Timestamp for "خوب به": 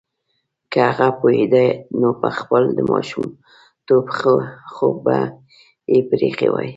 4.73-5.17